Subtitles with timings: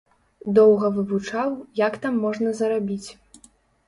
[0.57, 1.51] Доўга вывучаў,
[1.81, 3.09] як там можна зарабіць.